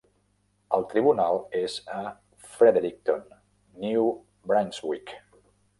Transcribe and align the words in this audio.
El 0.77 0.85
tribunal 0.93 1.41
és 1.61 1.75
a 1.97 1.99
Fredericton, 2.55 3.23
New 3.87 4.13
Brunswick. 4.53 5.19